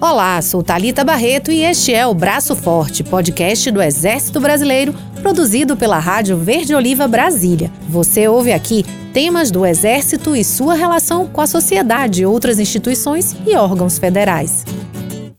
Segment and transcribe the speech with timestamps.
[0.00, 5.76] Olá, sou Talita Barreto e este é o Braço Forte, podcast do Exército Brasileiro, produzido
[5.76, 7.70] pela Rádio Verde Oliva Brasília.
[7.88, 13.54] Você ouve aqui temas do Exército e sua relação com a sociedade, outras instituições e
[13.56, 14.64] órgãos federais.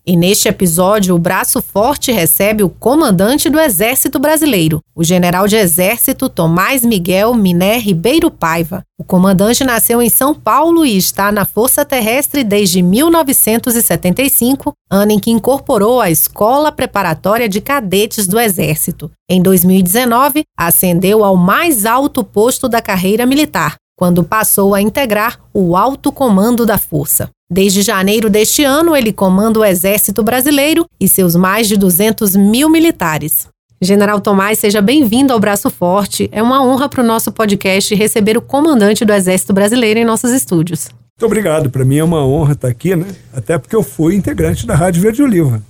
[0.08, 5.56] E neste episódio, o Braço Forte recebe o comandante do Exército Brasileiro, o general de
[5.56, 8.84] Exército Tomás Miguel Miné Ribeiro Paiva.
[8.96, 15.18] O comandante nasceu em São Paulo e está na Força Terrestre desde 1975, ano em
[15.18, 19.10] que incorporou a Escola Preparatória de Cadetes do Exército.
[19.28, 25.76] Em 2019, ascendeu ao mais alto posto da carreira militar, quando passou a integrar o
[25.76, 27.28] alto comando da Força.
[27.48, 32.68] Desde janeiro deste ano, ele comanda o Exército Brasileiro e seus mais de 200 mil
[32.68, 33.46] militares.
[33.80, 36.28] General Tomás, seja bem-vindo ao Braço Forte.
[36.32, 40.32] É uma honra para o nosso podcast receber o comandante do Exército Brasileiro em nossos
[40.32, 40.88] estúdios.
[40.88, 41.70] Muito obrigado.
[41.70, 43.06] Para mim é uma honra estar aqui, né?
[43.32, 45.62] Até porque eu fui integrante da Rádio Verde Oliva.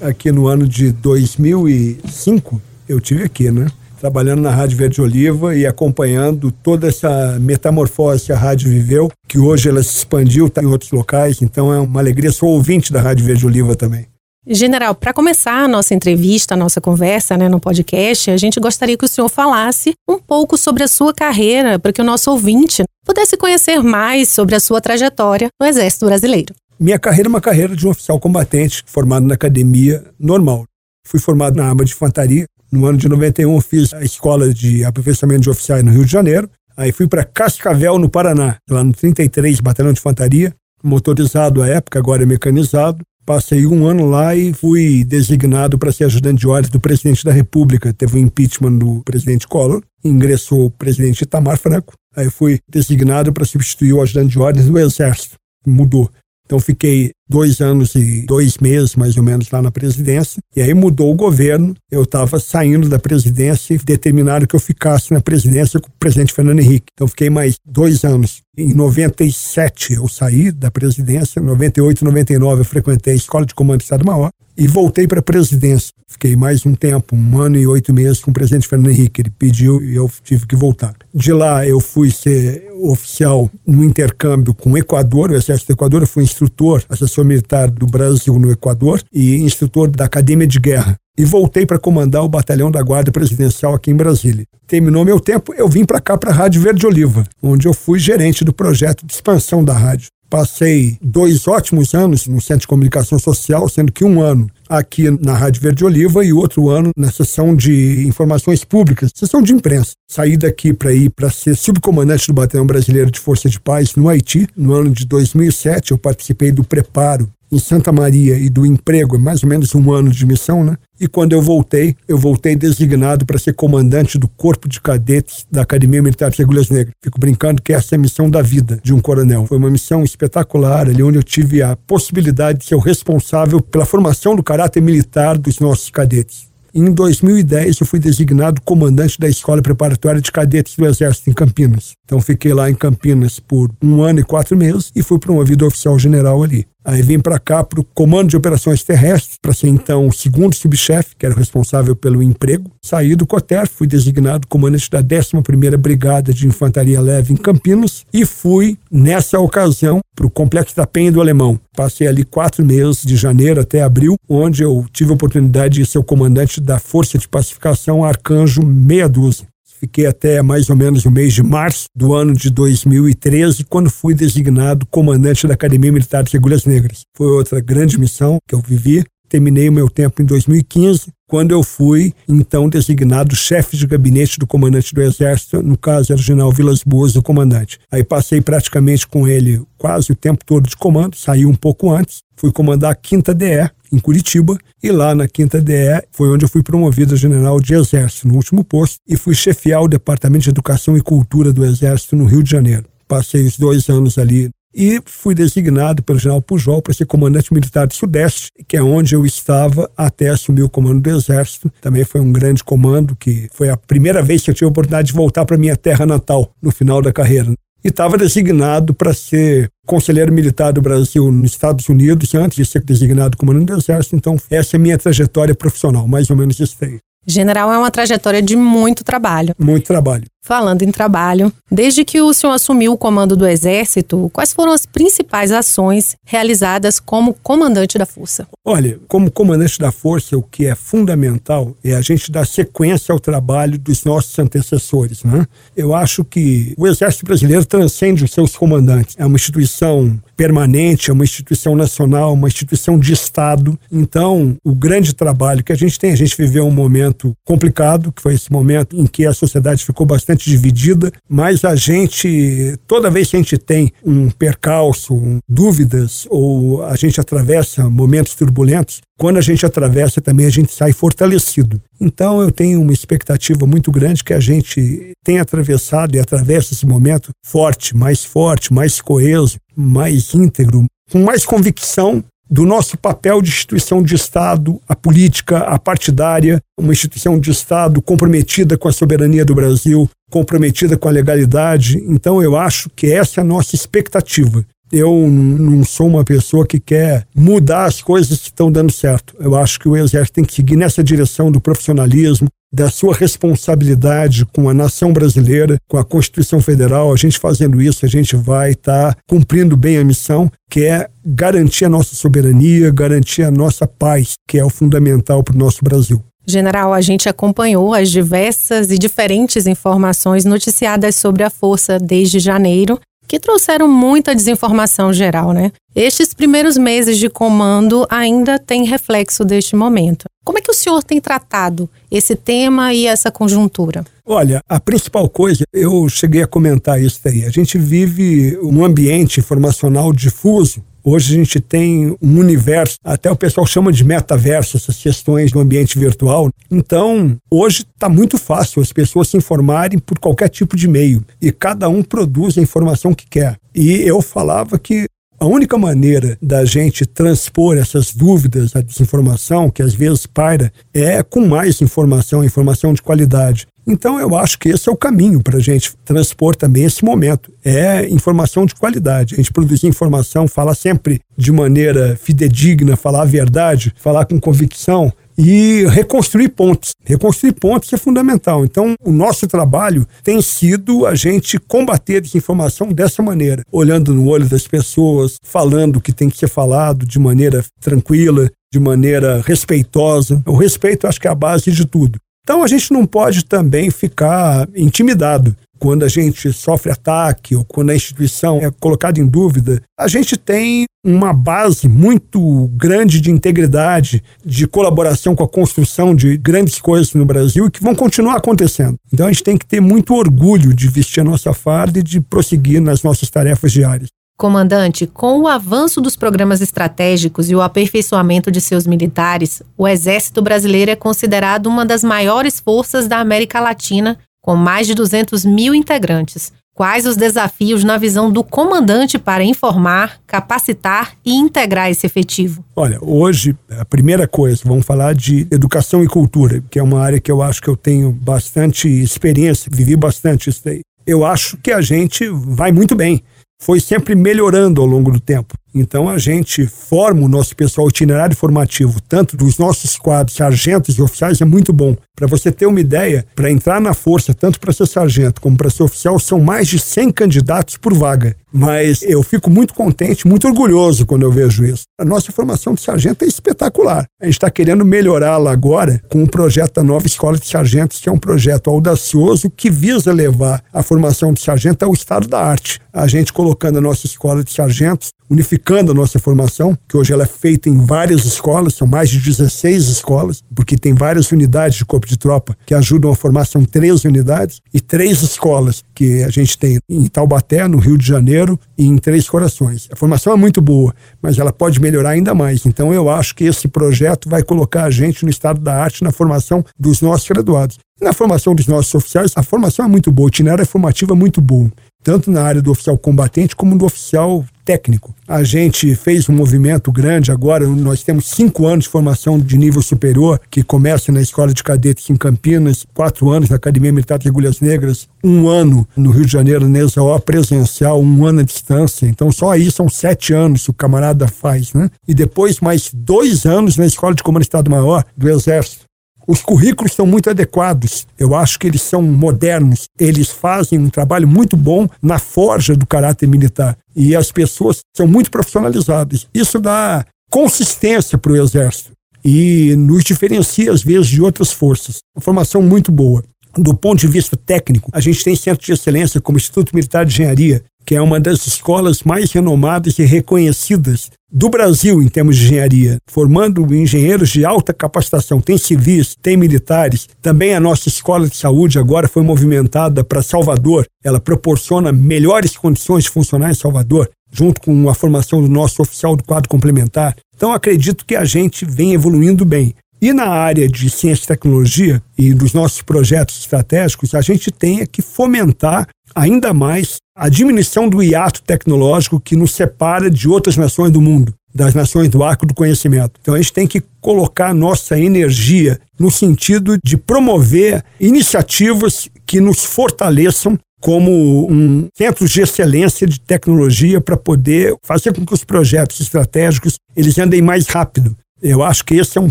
[0.00, 3.66] Aqui no ano de 2005, eu tive aqui, né?
[4.06, 9.36] Trabalhando na Rádio Verde Oliva e acompanhando toda essa metamorfose que a rádio viveu, que
[9.36, 13.00] hoje ela se expandiu, está em outros locais, então é uma alegria, sou ouvinte da
[13.00, 14.06] Rádio Verde Oliva também.
[14.46, 18.96] General, para começar a nossa entrevista, a nossa conversa né, no podcast, a gente gostaria
[18.96, 22.84] que o senhor falasse um pouco sobre a sua carreira, para que o nosso ouvinte
[23.04, 26.54] pudesse conhecer mais sobre a sua trajetória no Exército Brasileiro.
[26.78, 30.62] Minha carreira é uma carreira de um oficial combatente formado na academia normal.
[31.04, 32.46] Fui formado na arma de infantaria,
[32.76, 36.48] no ano de 91, fiz a escola de aperfeiçoamento de oficiais no Rio de Janeiro.
[36.76, 41.98] Aí fui para Cascavel, no Paraná, lá no 33 Batalhão de Infantaria, motorizado à época,
[41.98, 43.02] agora é mecanizado.
[43.24, 47.32] Passei um ano lá e fui designado para ser ajudante de ordem do presidente da
[47.32, 47.92] República.
[47.92, 51.94] Teve o um impeachment do presidente Collor, ingressou o presidente Itamar Franco.
[52.14, 55.36] Aí fui designado para substituir o ajudante de ordem do Exército.
[55.66, 56.08] Mudou.
[56.46, 60.40] Então fiquei dois anos e dois meses, mais ou menos, lá na presidência.
[60.54, 61.74] E aí mudou o governo.
[61.90, 66.32] Eu estava saindo da presidência e determinaram que eu ficasse na presidência com o presidente
[66.32, 66.86] Fernando Henrique.
[66.94, 68.42] Então fiquei mais dois anos.
[68.56, 71.40] Em 97 eu saí da presidência.
[71.40, 75.22] Em 98, 99 eu frequentei a Escola de Comando do Estado-Maior e voltei para a
[75.22, 75.92] presidência.
[76.08, 79.20] Fiquei mais um tempo, um ano e oito meses com o presidente Fernando Henrique.
[79.20, 80.94] Ele pediu e eu tive que voltar.
[81.14, 86.02] De lá eu fui ser oficial no intercâmbio com o Equador, o Exército do Equador.
[86.02, 90.96] Eu fui instrutor, assessor militar do Brasil no Equador e instrutor da Academia de Guerra.
[91.18, 94.44] E voltei para comandar o batalhão da Guarda Presidencial aqui em Brasília.
[94.66, 97.98] Terminou meu tempo, eu vim para cá, para a Rádio Verde Oliva, onde eu fui
[97.98, 100.08] gerente do projeto de expansão da rádio.
[100.28, 105.36] Passei dois ótimos anos no Centro de Comunicação Social, sendo que um ano aqui na
[105.36, 109.92] Rádio Verde Oliva e outro ano na sessão de informações públicas, sessão de imprensa.
[110.08, 114.08] Saí daqui para ir para ser subcomandante do Batalhão Brasileiro de Força de Paz no
[114.08, 114.48] Haiti.
[114.56, 119.18] No ano de 2007, eu participei do preparo em Santa Maria e do emprego, é
[119.18, 120.76] mais ou menos um ano de missão, né?
[121.00, 125.62] E quando eu voltei, eu voltei designado para ser comandante do Corpo de Cadetes da
[125.62, 126.94] Academia Militar de Agulhas Negras.
[127.02, 129.46] Fico brincando que essa é a missão da vida de um coronel.
[129.46, 133.84] Foi uma missão espetacular, ali onde eu tive a possibilidade de ser o responsável pela
[133.84, 136.46] formação do caráter militar dos nossos cadetes.
[136.78, 141.94] Em 2010, eu fui designado comandante da Escola Preparatória de Cadetes do Exército em Campinas.
[142.04, 145.98] Então, fiquei lá em Campinas por um ano e quatro meses e fui promovido oficial
[145.98, 146.66] general ali.
[146.86, 150.54] Aí vim para cá para o Comando de Operações Terrestres, para ser então o segundo
[150.54, 152.70] subchefe, que era responsável pelo emprego.
[152.80, 158.24] Saí do COTER, fui designado comandante da 11ª Brigada de Infantaria Leve em Campinas e
[158.24, 161.58] fui, nessa ocasião, para o Complexo da Penha do Alemão.
[161.74, 165.98] Passei ali quatro meses, de janeiro até abril, onde eu tive a oportunidade de ser
[165.98, 169.44] o comandante da Força de Pacificação Arcanjo Meia Dúzia.
[169.78, 174.14] Fiquei até mais ou menos o mês de março do ano de 2013, quando fui
[174.14, 177.02] designado comandante da Academia Militar de Agulhas Negras.
[177.14, 179.04] Foi outra grande missão que eu vivi.
[179.28, 184.46] Terminei o meu tempo em 2015, quando eu fui, então, designado chefe de gabinete do
[184.46, 187.80] comandante do Exército, no caso era o general Vilas Boas, o comandante.
[187.90, 192.18] Aí passei praticamente com ele quase o tempo todo de comando, saí um pouco antes,
[192.36, 196.48] fui comandar a 5 DE, em Curitiba, e lá na Quinta DE foi onde eu
[196.48, 200.50] fui promovido a general de Exército, no último posto, e fui chefiar o Departamento de
[200.50, 202.84] Educação e Cultura do Exército no Rio de Janeiro.
[203.08, 207.86] Passei os dois anos ali e fui designado pelo general Pujol para ser comandante militar
[207.86, 211.72] do Sudeste, que é onde eu estava até assumir o comando do Exército.
[211.80, 215.08] Também foi um grande comando, que foi a primeira vez que eu tive a oportunidade
[215.08, 217.54] de voltar para minha terra natal no final da carreira
[217.86, 222.82] e estava designado para ser conselheiro militar do Brasil nos Estados Unidos, antes de ser
[222.82, 224.16] designado comandante do Exército.
[224.16, 226.98] Então, essa é a minha trajetória profissional, mais ou menos isso aí.
[227.24, 229.54] General, é uma trajetória de muito trabalho.
[229.58, 230.24] Muito trabalho.
[230.46, 234.86] Falando em trabalho, desde que o senhor assumiu o comando do Exército, quais foram as
[234.86, 238.46] principais ações realizadas como comandante da Força?
[238.64, 243.18] Olha, como comandante da Força, o que é fundamental é a gente dar sequência ao
[243.18, 245.24] trabalho dos nossos antecessores.
[245.24, 245.44] Né?
[245.76, 249.16] Eu acho que o Exército Brasileiro transcende os seus comandantes.
[249.18, 253.76] É uma instituição permanente, é uma instituição nacional, uma instituição de Estado.
[253.90, 258.22] Então, o grande trabalho que a gente tem, a gente viveu um momento complicado, que
[258.22, 263.30] foi esse momento em que a sociedade ficou bastante dividida, mas a gente, toda vez
[263.30, 269.40] que a gente tem um percalço, dúvidas, ou a gente atravessa momentos turbulentos, quando a
[269.40, 271.80] gente atravessa também a gente sai fortalecido.
[272.00, 276.86] Então eu tenho uma expectativa muito grande que a gente tenha atravessado e atravessa esse
[276.86, 283.48] momento forte, mais forte, mais coeso, mais íntegro, com mais convicção do nosso papel de
[283.48, 289.44] instituição de Estado, a política, a partidária, uma instituição de Estado comprometida com a soberania
[289.44, 291.98] do Brasil, comprometida com a legalidade.
[292.06, 294.64] Então, eu acho que essa é a nossa expectativa.
[294.92, 299.34] Eu não sou uma pessoa que quer mudar as coisas que estão dando certo.
[299.40, 304.44] Eu acho que o Exército tem que seguir nessa direção do profissionalismo, da sua responsabilidade
[304.46, 307.12] com a nação brasileira, com a Constituição Federal.
[307.12, 311.08] A gente fazendo isso, a gente vai estar tá cumprindo bem a missão, que é
[311.24, 315.82] garantir a nossa soberania, garantir a nossa paz, que é o fundamental para o nosso
[315.82, 316.22] Brasil.
[316.46, 323.00] General, a gente acompanhou as diversas e diferentes informações noticiadas sobre a força desde janeiro
[323.26, 325.72] que trouxeram muita desinformação geral, né?
[325.94, 330.26] Estes primeiros meses de comando ainda têm reflexo deste momento.
[330.46, 334.04] Como é que o senhor tem tratado esse tema e essa conjuntura?
[334.24, 337.44] Olha, a principal coisa, eu cheguei a comentar isso daí.
[337.44, 343.36] A gente vive um ambiente informacional difuso Hoje a gente tem um universo, até o
[343.36, 346.50] pessoal chama de metaverso, essas questões do ambiente virtual.
[346.68, 351.52] Então, hoje está muito fácil as pessoas se informarem por qualquer tipo de meio e
[351.52, 353.56] cada um produz a informação que quer.
[353.72, 355.06] E eu falava que
[355.38, 361.22] a única maneira da gente transpor essas dúvidas, a desinformação que às vezes paira, é
[361.22, 363.66] com mais informação, informação de qualidade.
[363.86, 367.52] Então, eu acho que esse é o caminho para a gente transpor também esse momento.
[367.64, 369.34] É informação de qualidade.
[369.34, 375.12] A gente produzir informação, falar sempre de maneira fidedigna, falar a verdade, falar com convicção
[375.36, 376.94] e reconstruir pontos.
[377.04, 378.64] Reconstruir pontos é fundamental.
[378.64, 384.28] Então, o nosso trabalho tem sido a gente combater a desinformação dessa maneira, olhando no
[384.28, 389.42] olho das pessoas, falando o que tem que ser falado de maneira tranquila, de maneira
[389.44, 390.42] respeitosa.
[390.46, 392.18] O respeito, acho que é a base de tudo.
[392.42, 397.90] Então a gente não pode também ficar intimidado quando a gente sofre ataque ou quando
[397.90, 399.82] a instituição é colocada em dúvida.
[399.98, 406.36] A gente tem uma base muito grande de integridade, de colaboração com a construção de
[406.36, 408.96] grandes coisas no Brasil e que vão continuar acontecendo.
[409.12, 412.20] Então a gente tem que ter muito orgulho de vestir a nossa farda e de
[412.20, 414.08] prosseguir nas nossas tarefas diárias.
[414.36, 420.42] Comandante, com o avanço dos programas estratégicos e o aperfeiçoamento de seus militares, o Exército
[420.42, 425.74] Brasileiro é considerado uma das maiores forças da América Latina, com mais de 200 mil
[425.74, 426.52] integrantes.
[426.72, 432.64] Quais os desafios na visão do comandante para informar, capacitar e integrar esse efetivo?
[432.76, 437.18] Olha, hoje, a primeira coisa, vamos falar de educação e cultura, que é uma área
[437.18, 440.82] que eu acho que eu tenho bastante experiência, vivi bastante isso daí.
[441.04, 443.24] Eu acho que a gente vai muito bem
[443.58, 445.54] foi sempre melhorando ao longo do tempo.
[445.74, 450.98] Então a gente forma o nosso pessoal, o itinerário formativo, tanto dos nossos quadros, sargentos
[450.98, 451.96] e oficiais, é muito bom.
[452.16, 455.68] Para você ter uma ideia, para entrar na força, tanto para ser sargento como para
[455.68, 458.34] ser oficial, são mais de 100 candidatos por vaga.
[458.50, 461.82] Mas eu fico muito contente, muito orgulhoso quando eu vejo isso.
[462.00, 464.06] A nossa formação de sargento é espetacular.
[464.18, 468.08] A gente está querendo melhorá-la agora com o projeto da nova Escola de Sargentos, que
[468.08, 472.80] é um projeto audacioso que visa levar a formação de sargento ao estado da arte.
[472.90, 477.24] A gente colocando a nossa escola de sargentos unificando a nossa formação, que hoje ela
[477.24, 481.84] é feita em várias escolas, são mais de 16 escolas, porque tem várias unidades de
[481.84, 486.30] corpo de tropa que ajudam a formar, são 13 unidades, e três escolas que a
[486.30, 489.88] gente tem em Taubaté, no Rio de Janeiro, e em Três Corações.
[489.90, 492.66] A formação é muito boa, mas ela pode melhorar ainda mais.
[492.66, 496.12] Então eu acho que esse projeto vai colocar a gente no estado da arte na
[496.12, 497.78] formação dos nossos graduados.
[498.00, 501.40] Na formação dos nossos oficiais, a formação é muito boa, o itinerário formativa é muito
[501.40, 501.70] bom
[502.06, 505.12] tanto na área do oficial combatente como do oficial técnico.
[505.26, 509.82] A gente fez um movimento grande agora, nós temos cinco anos de formação de nível
[509.82, 514.28] superior, que começa na Escola de Cadetes em Campinas, quatro anos na Academia Militar de
[514.28, 519.06] Agulhas Negras, um ano no Rio de Janeiro, na ESAO presencial, um ano à distância.
[519.06, 521.90] Então só aí são sete anos que o camarada faz, né?
[522.06, 525.85] E depois mais dois anos na Escola de Comando Estado Maior do Exército
[526.26, 528.06] Os currículos são muito adequados.
[528.18, 529.88] Eu acho que eles são modernos.
[529.98, 533.76] Eles fazem um trabalho muito bom na forja do caráter militar.
[533.94, 536.26] E as pessoas são muito profissionalizadas.
[536.34, 538.92] Isso dá consistência para o Exército
[539.24, 541.98] e nos diferencia, às vezes, de outras forças.
[542.14, 543.22] Uma formação muito boa.
[543.56, 547.06] Do ponto de vista técnico, a gente tem centros de excelência como o Instituto Militar
[547.06, 552.36] de Engenharia, que é uma das escolas mais renomadas e reconhecidas do Brasil em termos
[552.36, 555.40] de engenharia, formando engenheiros de alta capacitação.
[555.40, 557.08] Tem civis, tem militares.
[557.20, 560.86] Também a nossa escola de saúde agora foi movimentada para Salvador.
[561.04, 566.16] Ela proporciona melhores condições de funcionar em Salvador, junto com a formação do nosso oficial
[566.16, 567.16] do quadro complementar.
[567.34, 569.74] Então acredito que a gente vem evoluindo bem.
[570.00, 574.86] E na área de ciência e tecnologia e dos nossos projetos estratégicos, a gente tem
[574.86, 580.90] que fomentar ainda mais a diminuição do hiato tecnológico que nos separa de outras nações
[580.90, 583.20] do mundo, das nações do arco do conhecimento.
[583.20, 589.62] Então a gente tem que colocar nossa energia no sentido de promover iniciativas que nos
[589.62, 596.00] fortaleçam como um centro de excelência de tecnologia para poder fazer com que os projetos
[596.00, 599.30] estratégicos eles andem mais rápido eu acho que esse é um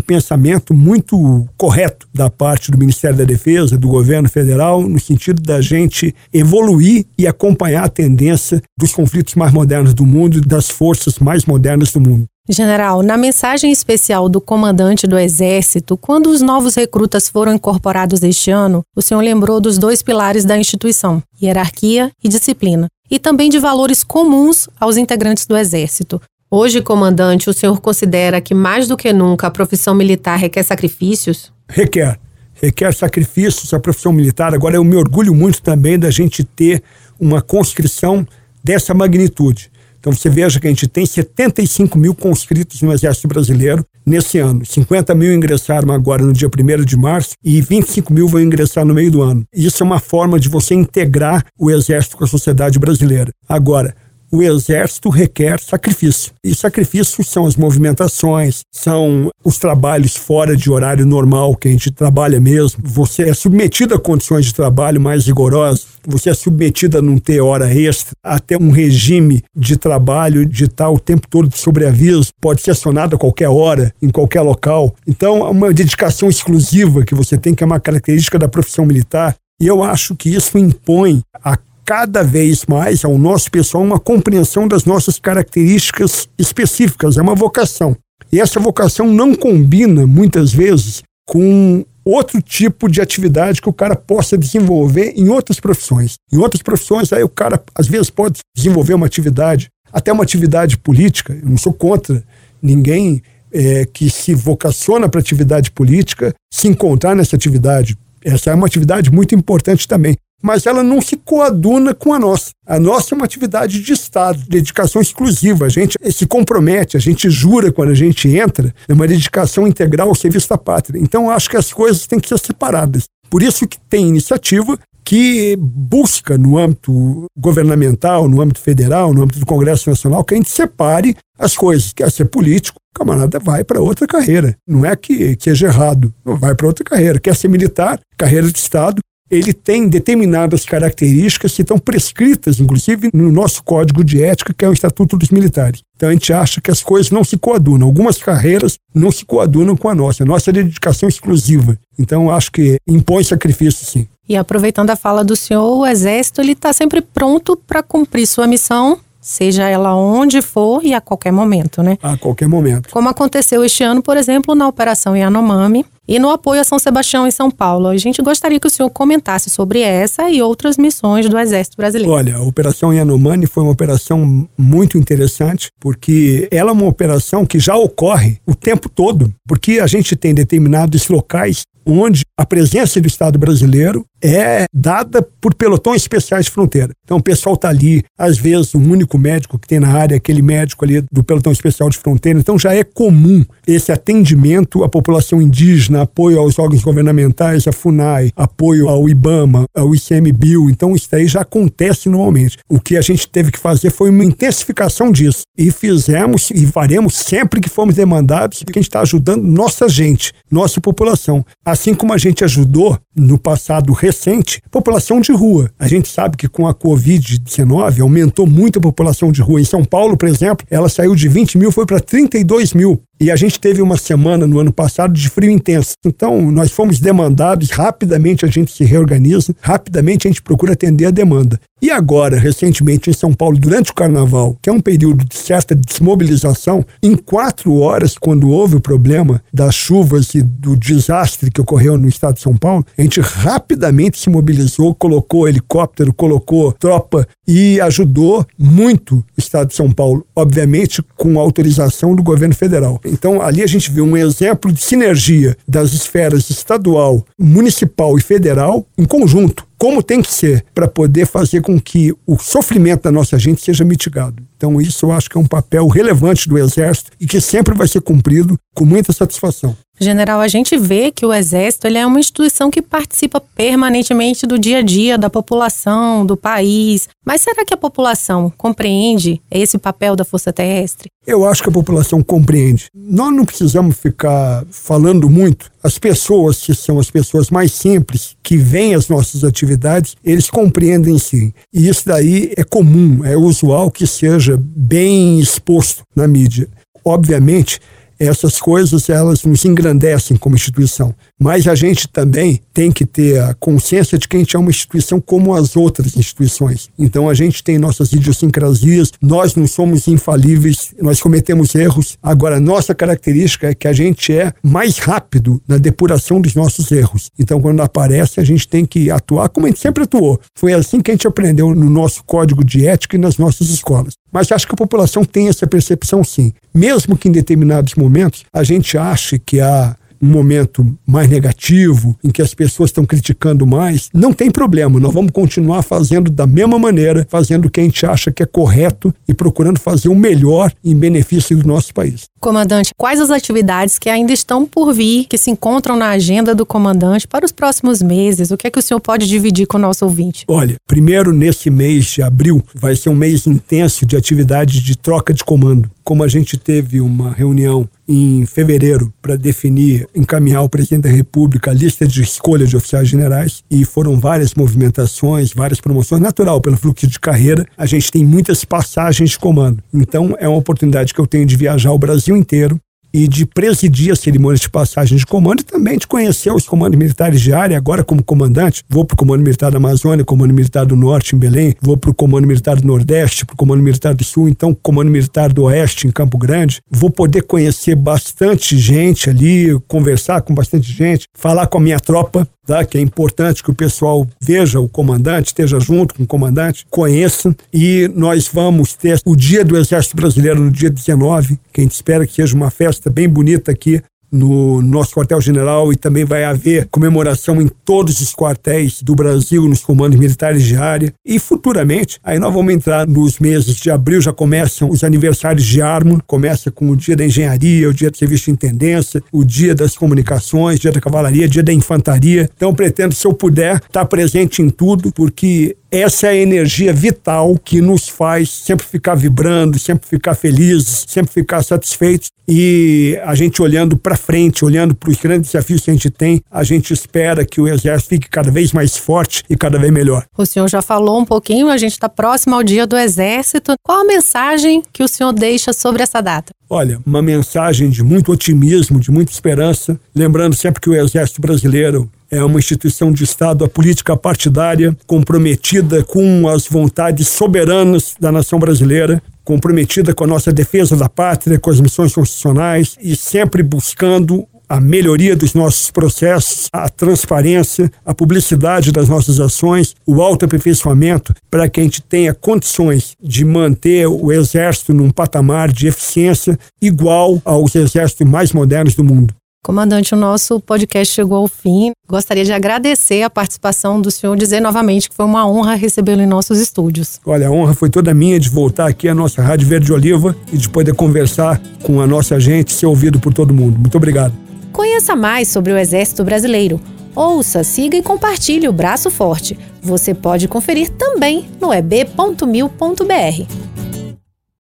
[0.00, 5.60] pensamento muito correto da parte do Ministério da Defesa, do governo federal, no sentido da
[5.60, 11.18] gente evoluir e acompanhar a tendência dos conflitos mais modernos do mundo e das forças
[11.18, 12.26] mais modernas do mundo.
[12.48, 18.52] General, na mensagem especial do comandante do Exército, quando os novos recrutas foram incorporados este
[18.52, 23.58] ano, o senhor lembrou dos dois pilares da instituição, hierarquia e disciplina, e também de
[23.58, 26.20] valores comuns aos integrantes do Exército.
[26.48, 31.52] Hoje, comandante, o senhor considera que mais do que nunca a profissão militar requer sacrifícios?
[31.68, 32.20] Requer.
[32.54, 34.54] Requer sacrifícios a profissão militar.
[34.54, 36.84] Agora, eu me orgulho muito também da gente ter
[37.18, 38.24] uma conscrição
[38.62, 39.72] dessa magnitude.
[39.98, 44.64] Então, você veja que a gente tem 75 mil conscritos no Exército Brasileiro nesse ano.
[44.64, 48.94] 50 mil ingressaram agora no dia 1 de março e 25 mil vão ingressar no
[48.94, 49.44] meio do ano.
[49.52, 53.32] Isso é uma forma de você integrar o Exército com a sociedade brasileira.
[53.48, 53.96] Agora,
[54.30, 56.32] o exército requer sacrifício.
[56.42, 61.90] E sacrifícios são as movimentações, são os trabalhos fora de horário normal que a gente
[61.90, 62.82] trabalha mesmo.
[62.84, 67.40] Você é submetido a condições de trabalho mais rigorosas, você é submetido a não ter
[67.40, 72.62] hora extra, até um regime de trabalho de estar o tempo todo de sobreaviso, pode
[72.62, 74.94] ser acionado a qualquer hora, em qualquer local.
[75.06, 79.34] Então, é uma dedicação exclusiva que você tem, que é uma característica da profissão militar.
[79.60, 84.66] E eu acho que isso impõe a cada vez mais ao nosso pessoal uma compreensão
[84.66, 87.96] das nossas características específicas, é uma vocação.
[88.32, 93.94] E essa vocação não combina, muitas vezes, com outro tipo de atividade que o cara
[93.94, 96.14] possa desenvolver em outras profissões.
[96.32, 100.76] Em outras profissões, aí o cara, às vezes, pode desenvolver uma atividade, até uma atividade
[100.76, 101.38] política.
[101.40, 102.22] Eu não sou contra
[102.60, 107.96] ninguém é, que se vocaciona para atividade política se encontrar nessa atividade.
[108.24, 112.50] Essa é uma atividade muito importante também mas ela não se coaduna com a nossa.
[112.66, 115.66] A nossa é uma atividade de Estado, dedicação exclusiva.
[115.66, 120.08] A gente se compromete, a gente jura quando a gente entra, é uma dedicação integral
[120.08, 120.98] ao serviço da pátria.
[121.00, 123.04] Então, acho que as coisas têm que ser separadas.
[123.30, 129.38] Por isso que tem iniciativa que busca, no âmbito governamental, no âmbito federal, no âmbito
[129.38, 131.92] do Congresso Nacional, que a gente separe as coisas.
[131.92, 134.56] Quer ser político, o camarada vai para outra carreira.
[134.66, 137.20] Não é que, que seja errado, vai para outra carreira.
[137.20, 139.00] Quer ser militar, carreira de Estado,
[139.30, 144.68] ele tem determinadas características que estão prescritas, inclusive, no nosso código de ética, que é
[144.68, 145.82] o Estatuto dos Militares.
[145.96, 147.86] Então a gente acha que as coisas não se coadunam.
[147.86, 150.22] Algumas carreiras não se coadunam com a nossa.
[150.22, 151.78] A nossa é dedicação exclusiva.
[151.98, 154.06] Então acho que impõe sacrifício, sim.
[154.28, 158.46] E aproveitando a fala do senhor, o Exército ele está sempre pronto para cumprir sua
[158.46, 161.98] missão seja ela onde for e a qualquer momento, né?
[162.00, 162.88] A qualquer momento.
[162.90, 167.26] Como aconteceu este ano, por exemplo, na Operação Yanomami e no apoio a São Sebastião
[167.26, 167.88] em São Paulo.
[167.88, 172.12] A gente gostaria que o senhor comentasse sobre essa e outras missões do Exército Brasileiro.
[172.12, 177.58] Olha, a Operação Yanomami foi uma operação muito interessante, porque ela é uma operação que
[177.58, 183.06] já ocorre o tempo todo, porque a gente tem determinados locais onde a presença do
[183.06, 186.90] Estado brasileiro é dada por pelotões especiais de fronteira.
[187.04, 190.42] Então o pessoal está ali, às vezes o único médico que tem na área aquele
[190.42, 192.38] médico ali do pelotão especial de fronteira.
[192.38, 198.30] Então já é comum esse atendimento à população indígena, apoio aos órgãos governamentais, a FUNAI,
[198.34, 200.68] apoio ao IBAMA, ao ICMBio.
[200.70, 202.58] Então isso aí já acontece normalmente.
[202.68, 205.42] O que a gente teve que fazer foi uma intensificação disso.
[205.56, 210.32] E fizemos e faremos sempre que formos demandados, porque a gente está ajudando nossa gente,
[210.50, 211.44] nossa população.
[211.64, 215.70] A Assim como a gente ajudou no passado recente, população de rua.
[215.78, 219.60] A gente sabe que com a Covid-19 aumentou muito a população de rua.
[219.60, 223.02] Em São Paulo, por exemplo, ela saiu de 20 mil, foi para 32 mil.
[223.20, 225.96] E a gente teve uma semana no ano passado de frio intenso.
[226.04, 231.10] Então, nós fomos demandados, rapidamente a gente se reorganiza, rapidamente a gente procura atender a
[231.10, 231.60] demanda.
[231.86, 235.72] E agora, recentemente em São Paulo, durante o carnaval, que é um período de certa
[235.72, 241.96] desmobilização, em quatro horas, quando houve o problema das chuvas e do desastre que ocorreu
[241.96, 247.80] no estado de São Paulo, a gente rapidamente se mobilizou, colocou helicóptero, colocou tropa e
[247.80, 253.00] ajudou muito o estado de São Paulo, obviamente com autorização do governo federal.
[253.04, 258.84] Então, ali a gente vê um exemplo de sinergia das esferas estadual, municipal e federal
[258.98, 263.38] em conjunto como tem que ser para poder fazer com que o sofrimento da nossa
[263.38, 264.42] gente seja mitigado.
[264.56, 267.86] Então, isso eu acho que é um papel relevante do Exército e que sempre vai
[267.86, 269.76] ser cumprido com muita satisfação.
[269.98, 274.58] General, a gente vê que o Exército ele é uma instituição que participa permanentemente do
[274.58, 277.08] dia a dia da população, do país.
[277.24, 281.08] Mas será que a população compreende esse papel da Força Terrestre?
[281.26, 282.86] Eu acho que a população compreende.
[282.94, 285.70] Nós não precisamos ficar falando muito.
[285.82, 291.18] As pessoas, que são as pessoas mais simples, que veem as nossas atividades, eles compreendem
[291.18, 291.52] sim.
[291.72, 296.68] E isso daí é comum, é usual que seja bem exposto na mídia.
[297.04, 297.80] Obviamente,
[298.18, 301.14] essas coisas elas nos engrandecem como instituição.
[301.38, 304.70] Mas a gente também tem que ter a consciência de que a gente é uma
[304.70, 306.88] instituição como as outras instituições.
[306.98, 312.16] Então a gente tem nossas idiosincrasias, nós não somos infalíveis, nós cometemos erros.
[312.22, 317.30] Agora, nossa característica é que a gente é mais rápido na depuração dos nossos erros.
[317.38, 320.40] Então, quando aparece, a gente tem que atuar como a gente sempre atuou.
[320.54, 324.14] Foi assim que a gente aprendeu no nosso código de ética e nas nossas escolas.
[324.32, 326.52] Mas acho que a população tem essa percepção sim.
[326.74, 329.96] Mesmo que em determinados momentos a gente ache que há
[330.26, 334.98] um momento mais negativo, em que as pessoas estão criticando mais, não tem problema.
[334.98, 338.46] Nós vamos continuar fazendo da mesma maneira, fazendo o que a gente acha que é
[338.46, 342.24] correto e procurando fazer o melhor em benefício do nosso país.
[342.40, 346.66] Comandante, quais as atividades que ainda estão por vir, que se encontram na agenda do
[346.66, 348.50] comandante para os próximos meses?
[348.50, 350.44] O que é que o senhor pode dividir com o nosso ouvinte?
[350.48, 355.32] Olha, primeiro nesse mês de abril vai ser um mês intenso de atividades de troca
[355.32, 355.90] de comando.
[356.06, 361.72] Como a gente teve uma reunião em fevereiro para definir, encaminhar ao presidente da República
[361.72, 366.76] a lista de escolha de oficiais generais e foram várias movimentações, várias promoções, natural pelo
[366.76, 369.82] fluxo de carreira, a gente tem muitas passagens de comando.
[369.92, 372.80] Então é uma oportunidade que eu tenho de viajar ao Brasil inteiro
[373.16, 376.98] e de presidir a cerimônia de passagem de comando e também de conhecer os comandos
[376.98, 377.74] militares de área.
[377.74, 381.38] Agora, como comandante, vou para o Comando Militar da Amazônia, Comando Militar do Norte em
[381.38, 384.74] Belém, vou para o Comando Militar do Nordeste, para o Comando Militar do Sul, então
[384.74, 386.82] Comando Militar do Oeste em Campo Grande.
[386.90, 392.46] Vou poder conhecer bastante gente ali, conversar com bastante gente, falar com a minha tropa,
[392.66, 392.84] tá?
[392.84, 397.56] que é importante que o pessoal veja o comandante, esteja junto com o comandante, conheça.
[397.72, 401.94] E nós vamos ter o Dia do Exército Brasileiro no dia 19, que a gente
[401.94, 406.86] espera que seja uma festa bem bonita aqui no nosso quartel-general e também vai haver
[406.90, 411.12] comemoração em todos os quartéis do Brasil, nos comandos militares de área.
[411.24, 415.80] E futuramente, aí nós vamos entrar nos meses de abril, já começam os aniversários de
[415.80, 419.74] arma, começa com o dia da engenharia, o dia do serviço de intendência, o dia
[419.74, 422.48] das comunicações, dia da cavalaria, dia da infantaria.
[422.56, 427.56] Então, pretendo, se eu puder, estar presente em tudo, porque essa é a energia vital
[427.62, 432.30] que nos faz sempre ficar vibrando, sempre ficar felizes, sempre ficar satisfeitos.
[432.48, 436.40] E a gente olhando para frente, olhando para os grandes desafios que a gente tem,
[436.50, 440.24] a gente espera que o Exército fique cada vez mais forte e cada vez melhor.
[440.36, 443.74] O senhor já falou um pouquinho, a gente está próximo ao Dia do Exército.
[443.82, 446.52] Qual a mensagem que o senhor deixa sobre essa data?
[446.68, 452.10] Olha, uma mensagem de muito otimismo, de muita esperança, lembrando sempre que o Exército Brasileiro
[452.28, 458.58] é uma instituição de Estado, a política partidária, comprometida com as vontades soberanas da nação
[458.58, 464.44] brasileira, comprometida com a nossa defesa da pátria, com as missões constitucionais e sempre buscando
[464.68, 471.68] a melhoria dos nossos processos, a transparência, a publicidade das nossas ações, o autoaperfeiçoamento, para
[471.68, 477.76] que a gente tenha condições de manter o Exército num patamar de eficiência igual aos
[477.76, 479.32] exércitos mais modernos do mundo.
[479.66, 481.90] Comandante, o nosso podcast chegou ao fim.
[482.08, 486.26] Gostaria de agradecer a participação do senhor, dizer novamente que foi uma honra recebê-lo em
[486.26, 487.20] nossos estúdios.
[487.26, 490.56] Olha, a honra foi toda minha de voltar aqui à nossa Rádio Verde Oliva e
[490.56, 493.76] de poder conversar com a nossa gente, ser ouvido por todo mundo.
[493.76, 494.32] Muito obrigado.
[494.72, 496.80] Conheça mais sobre o Exército Brasileiro.
[497.12, 499.58] Ouça, siga e compartilhe o Braço Forte.
[499.82, 502.76] Você pode conferir também no eb.mil.br.